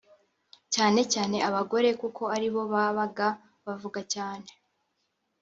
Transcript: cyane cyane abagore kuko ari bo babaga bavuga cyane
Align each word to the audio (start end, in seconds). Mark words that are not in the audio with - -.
cyane 0.73 1.01
cyane 1.13 1.37
abagore 1.49 1.89
kuko 2.01 2.23
ari 2.35 2.47
bo 2.53 2.61
babaga 2.73 3.27
bavuga 3.65 3.99
cyane 4.13 4.49